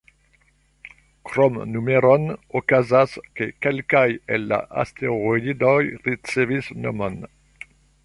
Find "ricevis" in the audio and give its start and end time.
6.11-6.77